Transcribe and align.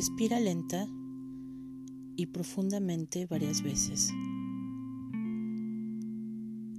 Respira 0.00 0.40
lenta 0.40 0.88
y 2.16 2.28
profundamente 2.28 3.26
varias 3.26 3.62
veces. 3.62 4.10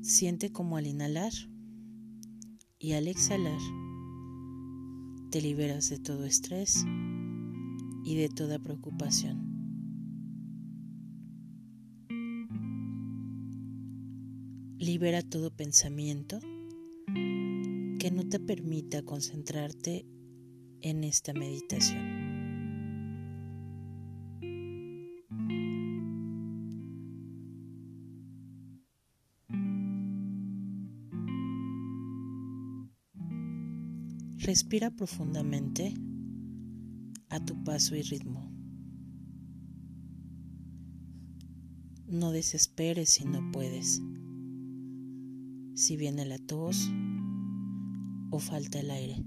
Siente 0.02 0.52
como 0.52 0.76
al 0.78 0.88
inhalar 0.88 1.32
y 2.80 2.94
al 2.94 3.08
exhalar 3.08 3.60
te 5.30 5.40
liberas 5.40 5.92
de 5.92 6.00
todo 6.00 6.26
estrés 6.26 6.84
y 8.04 8.16
de 8.16 8.28
toda 8.28 8.58
preocupación. 8.58 9.38
Libera 14.80 15.22
todo 15.22 15.56
pensamiento 15.56 16.40
que 18.00 18.10
no 18.12 18.28
te 18.28 18.40
permita 18.40 19.04
concentrarte 19.04 20.08
en 20.82 21.04
esta 21.04 21.34
meditación. 21.34 22.31
Respira 34.52 34.90
profundamente 34.90 35.94
a 37.30 37.40
tu 37.40 37.64
paso 37.64 37.96
y 37.96 38.02
ritmo. 38.02 38.52
No 42.06 42.34
desesperes 42.34 43.12
si 43.12 43.24
no 43.24 43.50
puedes. 43.54 44.02
Si 45.74 45.96
viene 45.96 46.26
la 46.26 46.38
tos 46.38 46.92
o 48.30 48.40
falta 48.40 48.82
el 48.82 48.92
aire. 48.92 49.24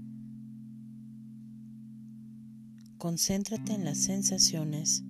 Concéntrate 2.99 3.73
en 3.73 3.83
las 3.83 3.97
sensaciones 3.97 5.03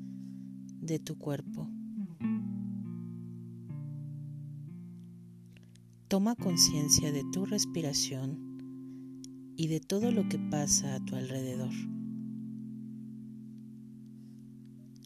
de 0.80 0.98
tu 1.00 1.18
cuerpo. 1.18 1.70
Toma 6.08 6.38
conciencia 6.38 7.12
de 7.12 7.26
tu 7.34 7.46
respiración 7.46 8.55
y 9.58 9.68
de 9.68 9.80
todo 9.80 10.12
lo 10.12 10.28
que 10.28 10.38
pasa 10.38 10.96
a 10.96 11.06
tu 11.06 11.16
alrededor. 11.16 11.74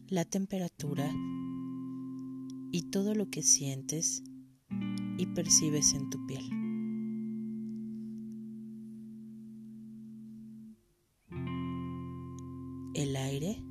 La 0.08 0.24
temperatura 0.24 1.08
y 2.72 2.90
todo 2.90 3.14
lo 3.14 3.30
que 3.30 3.42
sientes 3.42 4.22
y 5.18 5.26
percibes 5.26 5.94
en 5.94 6.10
tu 6.10 6.26
piel. 6.26 6.44
El 12.94 13.16
aire, 13.16 13.62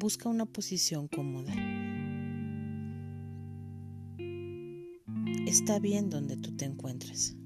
Busca 0.00 0.30
una 0.30 0.46
posición 0.46 1.08
cómoda. 1.08 1.52
Está 5.46 5.78
bien 5.78 6.08
donde 6.08 6.38
tú 6.38 6.56
te 6.56 6.64
encuentres. 6.64 7.36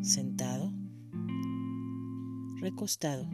Sentado. 0.00 0.72
Recostado. 2.56 3.28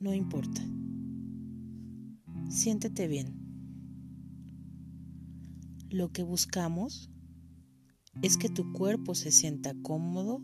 No 0.00 0.14
importa. 0.14 0.62
Siéntete 2.48 3.06
bien. 3.06 3.34
Lo 5.90 6.12
que 6.12 6.22
buscamos 6.22 7.10
es 8.22 8.38
que 8.38 8.48
tu 8.48 8.72
cuerpo 8.72 9.14
se 9.14 9.30
sienta 9.30 9.74
cómodo 9.82 10.38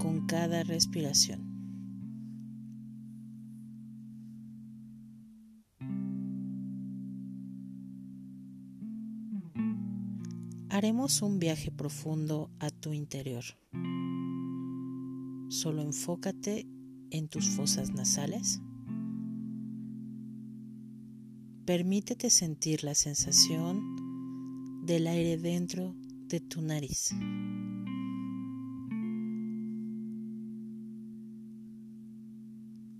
con 0.00 0.26
cada 0.26 0.64
respiración. 0.64 1.51
Haremos 10.82 11.22
un 11.22 11.38
viaje 11.38 11.70
profundo 11.70 12.50
a 12.58 12.68
tu 12.68 12.92
interior. 12.92 13.44
Solo 15.48 15.80
enfócate 15.80 16.66
en 17.12 17.28
tus 17.28 17.50
fosas 17.50 17.92
nasales. 17.92 18.60
Permítete 21.64 22.30
sentir 22.30 22.82
la 22.82 22.96
sensación 22.96 24.84
del 24.84 25.06
aire 25.06 25.36
dentro 25.36 25.94
de 26.26 26.40
tu 26.40 26.60
nariz. 26.62 27.14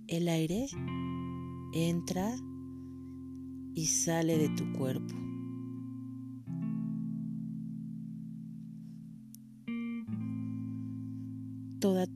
El 0.07 0.29
aire 0.29 0.67
entra 1.73 2.33
y 3.73 3.87
sale 3.87 4.37
de 4.37 4.47
tu 4.55 4.71
cuerpo. 4.71 5.22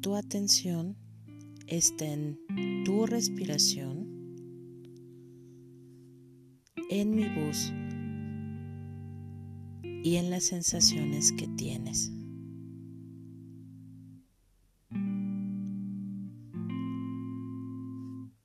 Tu 0.08 0.16
atención 0.16 0.96
está 1.68 2.06
en 2.06 2.40
tu 2.86 3.06
respiración, 3.06 4.08
en 6.90 7.14
mi 7.14 7.28
voz 7.28 7.74
y 9.84 10.16
en 10.16 10.30
las 10.30 10.46
sensaciones 10.46 11.34
que 11.34 11.50
tienes. 11.50 12.10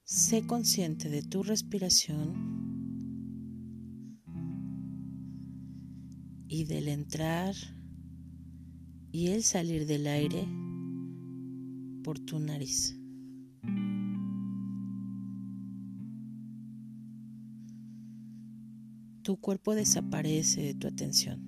Sé 0.03 0.44
consciente 0.44 1.09
de 1.09 1.23
tu 1.23 1.44
respiración 1.44 2.34
y 6.49 6.65
del 6.65 6.89
entrar 6.89 7.55
y 9.12 9.29
el 9.29 9.44
salir 9.44 9.87
del 9.87 10.09
aire 10.09 10.44
por 12.02 12.18
tu 12.18 12.38
nariz. 12.38 12.98
Tu 19.22 19.36
cuerpo 19.36 19.74
desaparece 19.74 20.62
de 20.62 20.74
tu 20.74 20.88
atención. 20.88 21.40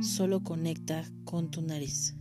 Solo 0.00 0.42
conecta 0.44 1.04
con 1.24 1.50
tu 1.50 1.62
nariz. 1.62 2.14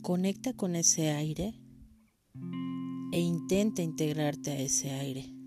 Conecta 0.00 0.54
con 0.54 0.74
ese 0.74 1.10
aire 1.10 1.54
e 3.12 3.20
intenta 3.20 3.82
integrarte 3.82 4.50
a 4.52 4.58
ese 4.58 4.90
aire 4.92 5.39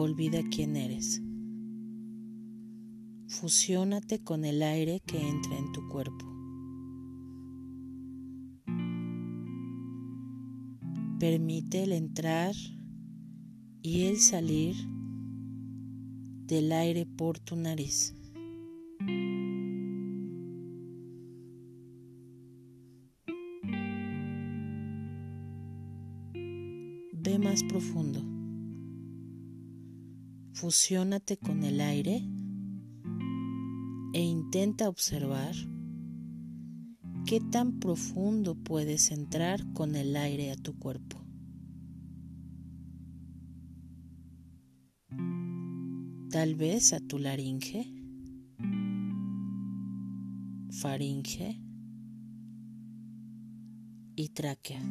olvida 0.00 0.40
quién 0.50 0.76
eres. 0.76 1.22
Fusiónate 3.28 4.22
con 4.22 4.44
el 4.44 4.62
aire 4.62 5.00
que 5.06 5.28
entra 5.28 5.56
en 5.56 5.72
tu 5.72 5.86
cuerpo. 5.88 6.26
Permite 11.18 11.82
el 11.82 11.92
entrar 11.92 12.54
y 13.82 14.04
el 14.06 14.18
salir 14.18 14.74
del 16.46 16.72
aire 16.72 17.06
por 17.06 17.38
tu 17.38 17.56
nariz. 17.56 18.16
Ve 27.12 27.38
más 27.38 27.62
profundo. 27.64 28.39
Fusiónate 30.60 31.38
con 31.38 31.64
el 31.64 31.80
aire 31.80 32.22
e 34.12 34.20
intenta 34.20 34.90
observar 34.90 35.54
qué 37.24 37.40
tan 37.40 37.80
profundo 37.80 38.54
puedes 38.56 39.10
entrar 39.10 39.72
con 39.72 39.96
el 39.96 40.14
aire 40.16 40.50
a 40.50 40.56
tu 40.56 40.78
cuerpo. 40.78 41.16
Tal 46.28 46.54
vez 46.56 46.92
a 46.92 47.00
tu 47.00 47.18
laringe, 47.18 47.90
faringe 50.72 51.58
y 54.14 54.28
tráquea. 54.28 54.82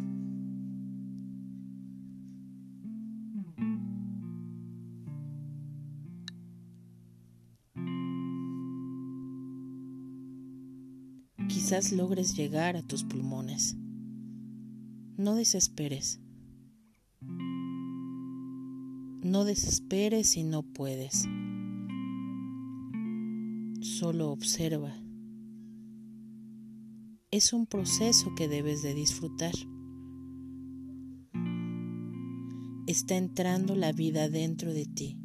Quizás 11.50 11.92
logres 11.92 12.38
llegar 12.38 12.78
a 12.78 12.84
tus 12.84 13.04
pulmones. 13.04 13.76
No 15.18 15.34
desesperes. 15.34 16.22
No 19.24 19.44
desesperes 19.46 20.30
si 20.30 20.44
no 20.44 20.62
puedes. 20.62 21.28
Solo 23.82 24.30
observa. 24.30 24.94
Es 27.32 27.52
un 27.52 27.66
proceso 27.66 28.34
que 28.36 28.48
debes 28.48 28.84
de 28.84 28.94
disfrutar. 28.94 29.54
Está 32.86 33.18
entrando 33.18 33.76
la 33.76 33.92
vida 33.92 34.30
dentro 34.30 34.72
de 34.72 34.86
ti 34.86 35.20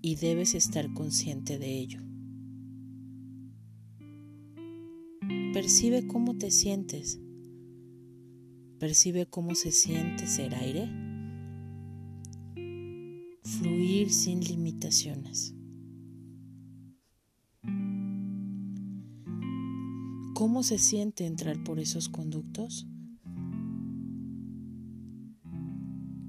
y 0.00 0.16
debes 0.16 0.54
estar 0.54 0.92
consciente 0.94 1.58
de 1.58 1.78
ello. 1.78 2.03
Percibe 5.54 6.04
cómo 6.08 6.36
te 6.36 6.50
sientes. 6.50 7.20
Percibe 8.80 9.26
cómo 9.26 9.54
se 9.54 9.70
siente 9.70 10.26
ser 10.26 10.52
aire. 10.52 10.90
Fluir 13.44 14.10
sin 14.10 14.40
limitaciones. 14.40 15.54
¿Cómo 20.34 20.64
se 20.64 20.78
siente 20.78 21.24
entrar 21.24 21.62
por 21.62 21.78
esos 21.78 22.08
conductos? 22.08 22.88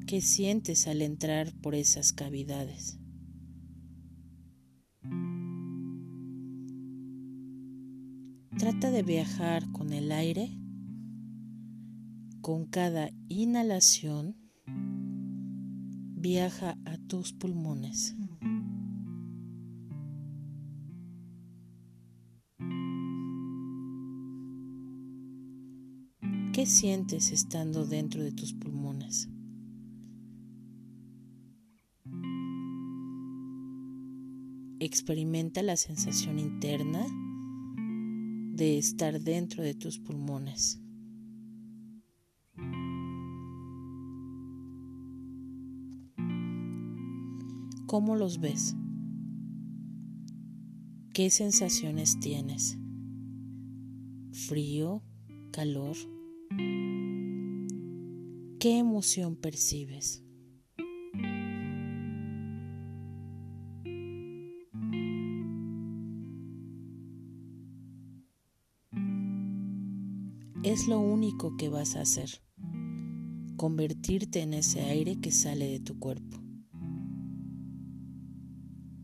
¿Qué 0.06 0.22
sientes 0.22 0.86
al 0.86 1.02
entrar 1.02 1.52
por 1.62 1.74
esas 1.74 2.14
cavidades? 2.14 3.00
Trata 8.78 8.92
de 8.92 9.04
viajar 9.04 9.72
con 9.72 9.94
el 9.94 10.12
aire. 10.12 10.52
Con 12.42 12.66
cada 12.66 13.10
inhalación, 13.30 14.36
viaja 16.18 16.78
a 16.84 16.98
tus 16.98 17.32
pulmones. 17.32 18.18
¿Qué 26.52 26.66
sientes 26.66 27.32
estando 27.32 27.86
dentro 27.86 28.24
de 28.24 28.34
tus 28.34 28.52
pulmones? 28.52 29.30
Experimenta 34.80 35.64
la 35.64 35.78
sensación 35.78 36.40
interna 36.40 37.08
de 38.56 38.78
estar 38.78 39.20
dentro 39.20 39.64
de 39.64 39.74
tus 39.74 40.00
pulmones. 40.00 40.80
¿Cómo 47.86 48.16
los 48.16 48.40
ves? 48.40 48.76
¿Qué 51.14 51.30
sensaciones 51.30 52.20
tienes? 52.20 52.78
¿Frío? 54.32 55.04
¿Calor? 55.52 55.96
¿Qué 58.60 58.80
emoción 58.80 59.36
percibes? 59.36 60.25
Es 70.76 70.90
lo 70.90 71.00
único 71.00 71.56
que 71.56 71.70
vas 71.70 71.96
a 71.96 72.02
hacer, 72.02 72.30
convertirte 73.56 74.42
en 74.42 74.54
ese 74.54 74.82
aire 74.82 75.22
que 75.22 75.32
sale 75.32 75.70
de 75.70 75.80
tu 75.80 75.98
cuerpo. 76.00 76.38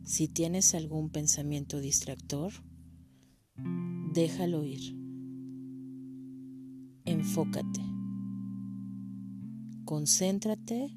Si 0.03 0.27
tienes 0.27 0.75
algún 0.75 1.09
pensamiento 1.11 1.79
distractor, 1.79 2.51
déjalo 4.13 4.65
ir. 4.65 4.81
Enfócate. 7.05 7.81
Concéntrate 9.85 10.93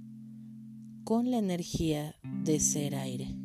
con 1.04 1.30
la 1.30 1.38
energía 1.38 2.16
de 2.42 2.58
ser 2.58 2.96
aire. 2.96 3.43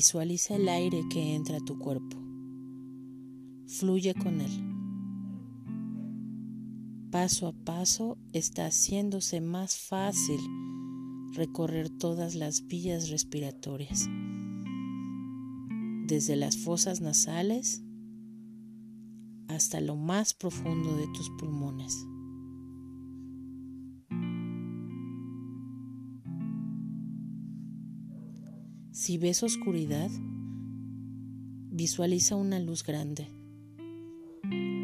Visualiza 0.00 0.56
el 0.56 0.66
aire 0.70 1.06
que 1.10 1.34
entra 1.34 1.58
a 1.58 1.60
tu 1.60 1.78
cuerpo. 1.78 2.16
Fluye 3.66 4.14
con 4.14 4.40
él. 4.40 4.50
Paso 7.10 7.46
a 7.46 7.52
paso 7.52 8.16
está 8.32 8.64
haciéndose 8.64 9.42
más 9.42 9.76
fácil 9.76 10.40
recorrer 11.34 11.90
todas 11.90 12.34
las 12.34 12.66
vías 12.66 13.10
respiratorias, 13.10 14.08
desde 16.06 16.34
las 16.34 16.56
fosas 16.56 17.02
nasales 17.02 17.82
hasta 19.48 19.82
lo 19.82 19.96
más 19.96 20.32
profundo 20.32 20.96
de 20.96 21.08
tus 21.08 21.28
pulmones. 21.38 22.06
Si 29.00 29.16
ves 29.16 29.42
oscuridad, 29.42 30.10
visualiza 31.70 32.36
una 32.36 32.60
luz 32.60 32.84
grande 32.84 33.28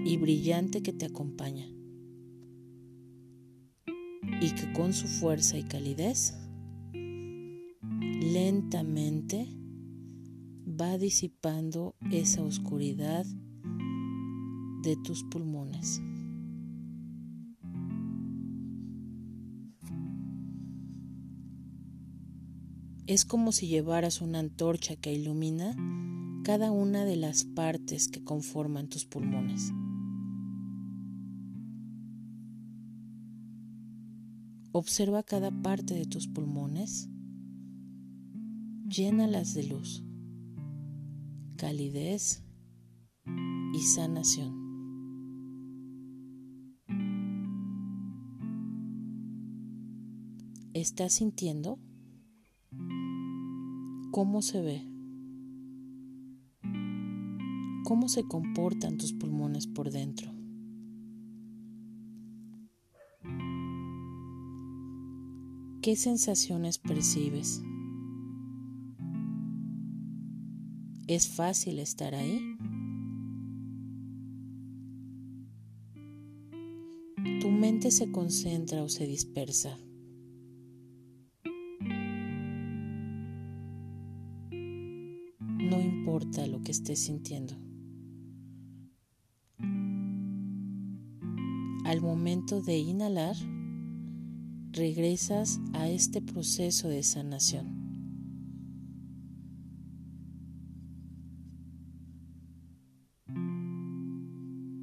y 0.06 0.16
brillante 0.16 0.82
que 0.82 0.94
te 0.94 1.04
acompaña 1.04 1.66
y 4.40 4.54
que 4.54 4.72
con 4.72 4.94
su 4.94 5.06
fuerza 5.06 5.58
y 5.58 5.64
calidez 5.64 6.34
lentamente 6.94 9.48
va 10.66 10.96
disipando 10.96 11.94
esa 12.10 12.42
oscuridad 12.42 13.26
de 14.82 14.96
tus 15.04 15.24
pulmones. 15.24 16.00
Es 23.06 23.24
como 23.24 23.52
si 23.52 23.68
llevaras 23.68 24.20
una 24.20 24.40
antorcha 24.40 24.96
que 24.96 25.12
ilumina 25.12 25.76
cada 26.42 26.72
una 26.72 27.04
de 27.04 27.14
las 27.14 27.44
partes 27.44 28.08
que 28.08 28.24
conforman 28.24 28.88
tus 28.88 29.04
pulmones. 29.04 29.72
Observa 34.72 35.22
cada 35.22 35.52
parte 35.62 35.94
de 35.94 36.06
tus 36.06 36.26
pulmones, 36.26 37.08
llénalas 38.88 39.54
de 39.54 39.68
luz, 39.68 40.04
calidez 41.56 42.42
y 43.72 43.82
sanación. 43.82 44.66
¿Estás 50.74 51.14
sintiendo? 51.14 51.78
¿Cómo 54.16 54.40
se 54.40 54.62
ve? 54.62 54.82
¿Cómo 57.84 58.08
se 58.08 58.26
comportan 58.26 58.96
tus 58.96 59.12
pulmones 59.12 59.66
por 59.66 59.90
dentro? 59.90 60.32
¿Qué 65.82 65.96
sensaciones 65.96 66.78
percibes? 66.78 67.62
¿Es 71.08 71.28
fácil 71.28 71.78
estar 71.78 72.14
ahí? 72.14 72.40
¿Tu 77.42 77.50
mente 77.50 77.90
se 77.90 78.10
concentra 78.10 78.82
o 78.82 78.88
se 78.88 79.06
dispersa? 79.06 79.76
Lo 86.24 86.62
que 86.62 86.72
estés 86.72 87.00
sintiendo. 87.00 87.54
Al 91.84 92.00
momento 92.00 92.62
de 92.62 92.78
inhalar, 92.78 93.36
regresas 94.72 95.60
a 95.72 95.88
este 95.88 96.20
proceso 96.20 96.88
de 96.88 97.02
sanación. 97.02 97.86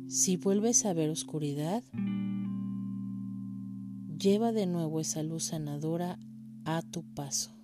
Si 0.07 0.37
vuelves 0.37 0.85
a 0.85 0.93
ver 0.93 1.09
oscuridad, 1.09 1.83
lleva 4.17 4.51
de 4.51 4.67
nuevo 4.67 4.99
esa 4.99 5.23
luz 5.23 5.45
sanadora 5.45 6.19
a 6.65 6.81
tu 6.83 7.03
paso. 7.13 7.62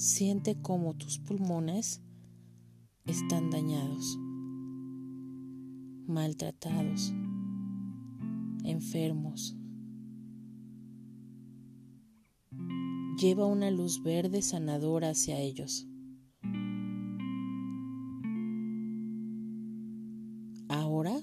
Siente 0.00 0.54
cómo 0.62 0.94
tus 0.94 1.18
pulmones 1.18 2.00
están 3.04 3.50
dañados, 3.50 4.16
maltratados, 6.06 7.12
enfermos. 8.62 9.56
Lleva 13.20 13.46
una 13.46 13.72
luz 13.72 14.00
verde 14.00 14.40
sanadora 14.40 15.10
hacia 15.10 15.40
ellos. 15.40 15.88
Ahora 20.68 21.20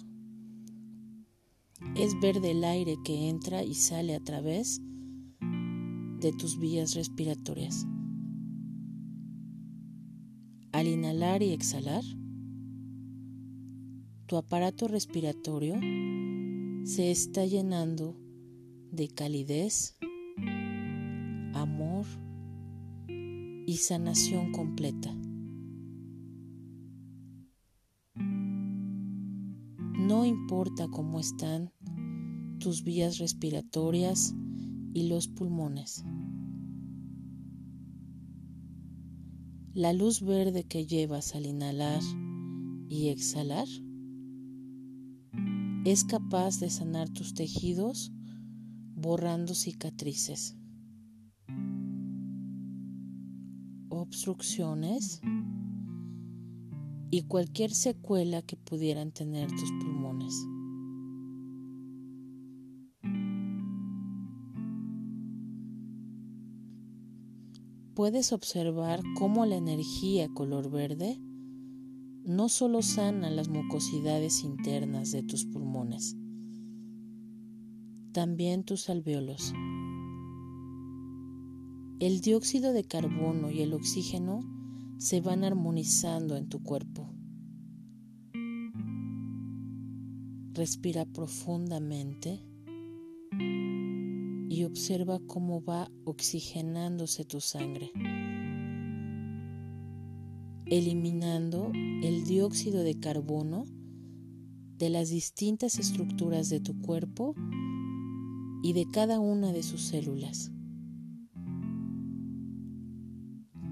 es 1.95 2.19
verde 2.19 2.51
el 2.51 2.65
aire 2.65 2.97
que 3.05 3.29
entra 3.29 3.63
y 3.63 3.73
sale 3.75 4.15
a 4.15 4.19
través 4.19 4.81
de 6.19 6.33
tus 6.33 6.59
vías 6.59 6.93
respiratorias. 6.93 7.87
Al 10.85 10.91
inhalar 10.91 11.41
y 11.41 11.51
exhalar, 11.51 12.03
tu 14.27 14.37
aparato 14.37 14.87
respiratorio 14.87 15.73
se 16.83 17.09
está 17.09 17.43
llenando 17.43 18.15
de 18.91 19.07
calidez, 19.07 19.97
amor 21.55 22.05
y 23.07 23.77
sanación 23.77 24.51
completa. 24.51 25.11
No 29.97 30.23
importa 30.23 30.87
cómo 30.87 31.19
están 31.19 31.71
tus 32.59 32.83
vías 32.83 33.17
respiratorias 33.17 34.35
y 34.93 35.07
los 35.07 35.27
pulmones. 35.29 36.05
La 39.75 39.91
luz 39.91 40.21
verde 40.21 40.63
que 40.63 40.85
llevas 40.85 41.35
al 41.35 41.45
inhalar 41.45 42.01
y 42.87 43.09
exhalar 43.09 43.67
es 45.83 46.05
capaz 46.05 46.61
de 46.61 46.69
sanar 46.69 47.09
tus 47.09 47.33
tejidos 47.33 48.13
borrando 48.93 49.53
cicatrices, 49.53 50.55
obstrucciones 53.89 55.19
y 57.11 57.23
cualquier 57.23 57.71
secuela 57.71 58.43
que 58.43 58.55
pudieran 58.55 59.11
tener 59.11 59.49
tus 59.49 59.69
pulmones. 59.81 60.54
Puedes 67.95 68.33
observar 68.33 69.01
cómo 69.17 69.45
la 69.45 69.55
energía 69.55 70.27
color 70.27 70.69
verde 70.69 71.17
no 72.25 72.49
solo 72.49 72.81
sana 72.81 73.29
las 73.29 73.47
mucosidades 73.47 74.43
internas 74.43 75.11
de 75.11 75.23
tus 75.23 75.45
pulmones, 75.45 76.17
también 78.11 78.63
tus 78.63 78.89
alvéolos. 78.89 79.53
El 81.99 82.19
dióxido 82.19 82.73
de 82.73 82.83
carbono 82.83 83.49
y 83.49 83.61
el 83.61 83.73
oxígeno 83.73 84.41
se 84.97 85.21
van 85.21 85.45
armonizando 85.45 86.35
en 86.35 86.49
tu 86.49 86.61
cuerpo. 86.63 87.09
Respira 90.53 91.05
profundamente 91.05 92.41
observa 94.65 95.19
cómo 95.27 95.63
va 95.63 95.89
oxigenándose 96.03 97.25
tu 97.25 97.41
sangre, 97.41 97.91
eliminando 100.65 101.71
el 101.73 102.25
dióxido 102.25 102.83
de 102.83 102.99
carbono 102.99 103.65
de 104.77 104.89
las 104.89 105.09
distintas 105.09 105.79
estructuras 105.79 106.49
de 106.49 106.59
tu 106.59 106.79
cuerpo 106.81 107.33
y 108.63 108.73
de 108.73 108.85
cada 108.91 109.19
una 109.19 109.53
de 109.53 109.63
sus 109.63 109.81
células, 109.81 110.51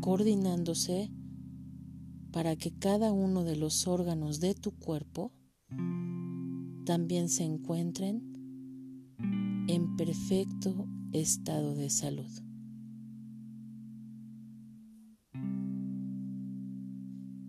coordinándose 0.01 1.11
para 2.31 2.55
que 2.55 2.71
cada 2.71 3.11
uno 3.11 3.43
de 3.43 3.55
los 3.55 3.87
órganos 3.87 4.39
de 4.39 4.55
tu 4.55 4.71
cuerpo 4.71 5.31
también 6.85 7.29
se 7.29 7.43
encuentren 7.43 8.32
en 9.73 9.95
perfecto 9.95 10.87
estado 11.13 11.73
de 11.73 11.89
salud. 11.89 12.29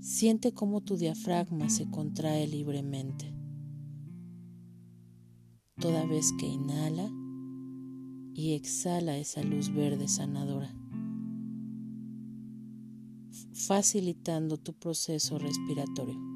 Siente 0.01 0.53
cómo 0.53 0.81
tu 0.81 0.97
diafragma 0.97 1.69
se 1.69 1.91
contrae 1.91 2.47
libremente 2.47 3.35
toda 5.79 6.07
vez 6.07 6.33
que 6.39 6.47
inhala 6.47 7.11
y 8.33 8.55
exhala 8.55 9.19
esa 9.19 9.43
luz 9.43 9.69
verde 9.75 10.09
sanadora, 10.09 10.75
facilitando 13.53 14.57
tu 14.57 14.73
proceso 14.73 15.39
respiratorio. 15.39 16.34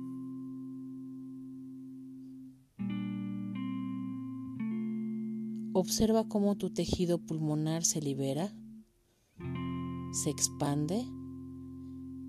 Observa 5.80 6.26
cómo 6.26 6.56
tu 6.56 6.70
tejido 6.70 7.18
pulmonar 7.18 7.84
se 7.84 8.00
libera, 8.00 8.52
se 10.10 10.28
expande 10.28 11.06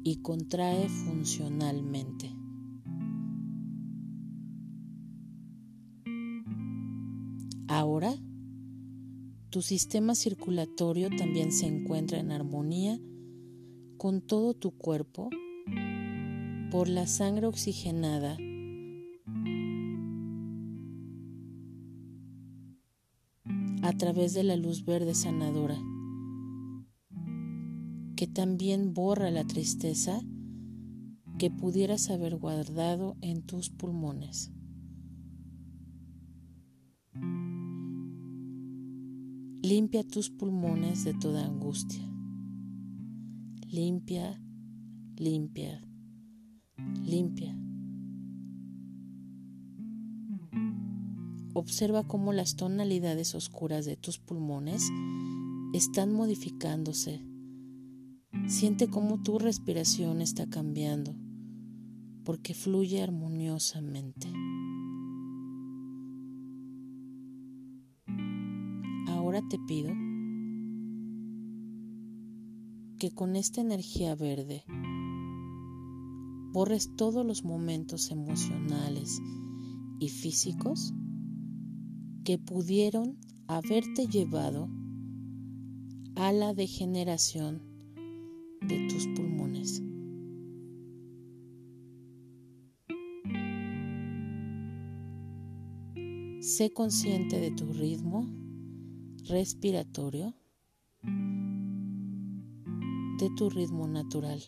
y 0.03 0.21
contrae 0.21 0.87
funcionalmente. 0.87 2.31
Ahora, 7.67 8.13
tu 9.49 9.63
sistema 9.63 10.13
circulatorio 10.13 11.09
también 11.17 11.51
se 11.51 11.65
encuentra 11.65 12.19
en 12.19 12.31
armonía 12.31 12.99
con 13.97 14.21
todo 14.21 14.53
tu 14.53 14.77
cuerpo 14.77 15.31
por 16.69 16.87
la 16.87 17.07
sangre 17.07 17.47
oxigenada 17.47 18.37
a 23.81 23.93
través 23.93 24.33
de 24.33 24.43
la 24.43 24.55
luz 24.55 24.85
verde 24.85 25.15
sanadora, 25.15 25.77
que 28.15 28.27
también 28.27 28.93
borra 28.93 29.31
la 29.31 29.45
tristeza 29.45 30.21
que 31.37 31.49
pudieras 31.49 32.09
haber 32.09 32.35
guardado 32.37 33.15
en 33.21 33.43
tus 33.43 33.69
pulmones. 33.69 34.51
Limpia 39.61 40.03
tus 40.05 40.29
pulmones 40.29 41.03
de 41.05 41.13
toda 41.13 41.45
angustia. 41.45 42.03
Limpia, 43.67 44.41
limpia, 45.15 45.81
limpia. 47.05 47.68
Observa 51.53 52.07
cómo 52.07 52.31
las 52.31 52.55
tonalidades 52.55 53.33
oscuras 53.35 53.85
de 53.85 53.97
tus 53.97 54.19
pulmones 54.19 54.89
están 55.73 56.13
modificándose. 56.13 57.21
Siente 58.47 58.87
cómo 58.87 59.21
tu 59.23 59.39
respiración 59.39 60.21
está 60.21 60.47
cambiando 60.47 61.15
porque 62.23 62.53
fluye 62.53 63.01
armoniosamente. 63.01 64.31
Ahora 69.07 69.41
te 69.49 69.57
pido 69.67 69.91
que 72.99 73.11
con 73.11 73.35
esta 73.35 73.61
energía 73.61 74.13
verde 74.13 74.63
borres 76.51 76.95
todos 76.95 77.25
los 77.25 77.43
momentos 77.43 78.11
emocionales 78.11 79.19
y 79.99 80.09
físicos 80.09 80.93
que 82.29 82.37
pudieron 82.37 83.17
haberte 83.47 84.05
llevado 84.05 84.69
a 86.13 86.31
la 86.31 86.53
degeneración 86.53 87.59
de 88.61 88.87
tus 88.87 89.07
pulmones. 89.15 89.81
Sé 96.39 96.71
consciente 96.71 97.39
de 97.39 97.49
tu 97.49 97.73
ritmo 97.73 98.27
respiratorio, 99.27 100.35
de 103.17 103.29
tu 103.37 103.49
ritmo 103.49 103.87
natural, 103.87 104.39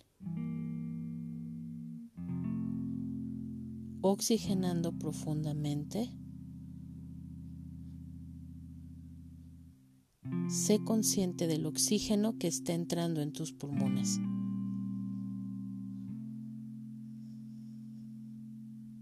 oxigenando 4.02 4.96
profundamente 5.00 6.21
Sé 10.72 10.82
consciente 10.86 11.48
del 11.48 11.66
oxígeno 11.66 12.38
que 12.38 12.48
está 12.48 12.72
entrando 12.72 13.20
en 13.20 13.34
tus 13.34 13.52
pulmones. 13.52 14.22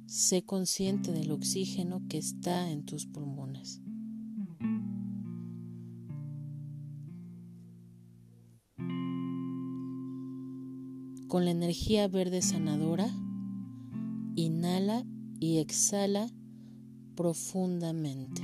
Sé 0.07 0.41
consciente 0.41 1.11
del 1.11 1.29
oxígeno 1.29 2.01
que 2.09 2.17
está 2.17 2.71
en 2.71 2.85
tus 2.85 3.05
pulmones. 3.05 3.83
Con 11.27 11.45
la 11.45 11.51
energía 11.51 12.07
verde 12.07 12.41
sanadora, 12.41 13.11
inhala 14.35 15.05
y 15.39 15.59
exhala 15.59 16.31
profundamente. 17.13 18.41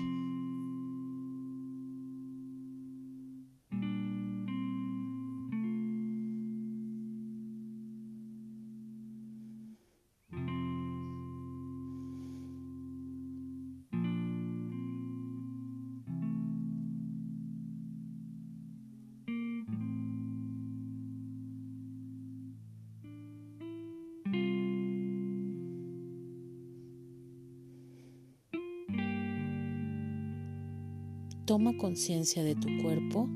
Toma 31.45 31.77
conciencia 31.77 32.43
de 32.43 32.55
tu 32.55 32.67
cuerpo 32.81 33.29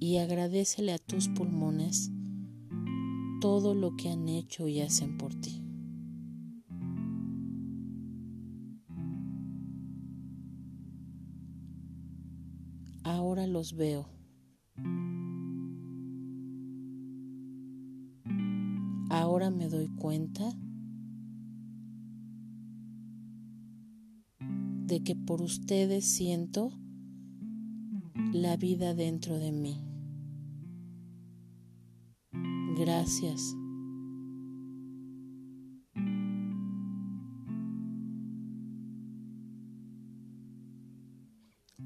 y 0.00 0.16
agradecele 0.16 0.92
a 0.92 0.98
tus 0.98 1.28
pulmones 1.28 2.10
todo 3.40 3.72
lo 3.72 3.96
que 3.96 4.10
han 4.10 4.28
hecho 4.28 4.66
y 4.66 4.80
hacen 4.80 5.16
por 5.16 5.32
ti. 5.36 5.62
Ahora 13.04 13.46
los 13.46 13.76
veo. 13.76 14.08
Ahora 19.08 19.52
me 19.52 19.68
doy 19.68 19.86
cuenta 19.86 20.52
de 24.86 25.02
que 25.02 25.16
por 25.16 25.42
ustedes 25.42 26.04
siento 26.04 26.72
la 28.32 28.56
vida 28.56 28.94
dentro 28.94 29.36
de 29.36 29.50
mí. 29.50 29.82
Gracias. 32.78 33.56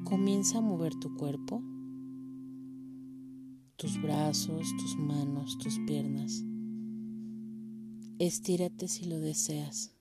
Comienza 0.05 0.59
a 0.59 0.61
mover 0.61 0.95
tu 0.97 1.15
cuerpo, 1.17 1.63
tus 3.77 4.01
brazos, 4.03 4.77
tus 4.77 4.97
manos, 4.99 5.57
tus 5.57 5.79
piernas. 5.87 6.45
Estírate 8.19 8.89
si 8.89 9.07
lo 9.07 9.21
deseas. 9.21 10.00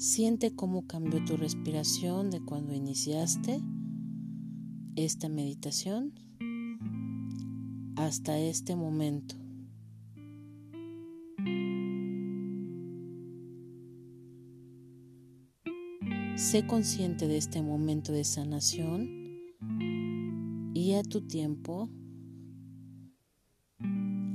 Siente 0.00 0.54
cómo 0.54 0.86
cambió 0.86 1.22
tu 1.26 1.36
respiración 1.36 2.30
de 2.30 2.40
cuando 2.40 2.72
iniciaste 2.72 3.60
esta 4.96 5.28
meditación 5.28 6.14
hasta 7.96 8.38
este 8.38 8.76
momento. 8.76 9.34
Sé 16.34 16.66
consciente 16.66 17.28
de 17.28 17.36
este 17.36 17.60
momento 17.60 18.12
de 18.12 18.24
sanación 18.24 19.06
y 20.72 20.94
a 20.94 21.02
tu 21.02 21.26
tiempo 21.26 21.90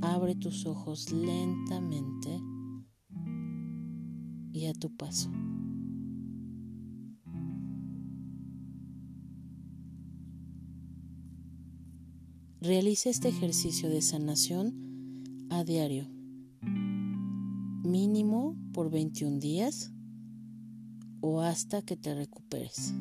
abre 0.03 0.35
tus 0.35 0.67
ojos 0.67 1.11
lentamente 1.11 2.39
y 4.53 4.67
a 4.67 4.73
tu 4.75 4.95
paso. 4.95 5.31
Realiza 12.65 13.11
este 13.11 13.27
ejercicio 13.27 13.89
de 13.89 14.01
sanación 14.01 14.73
a 15.51 15.63
diario, 15.63 16.07
mínimo 17.83 18.57
por 18.73 18.89
21 18.89 19.37
días 19.37 19.91
o 21.21 21.41
hasta 21.41 21.83
que 21.83 21.95
te 21.95 22.15
recuperes. 22.15 22.91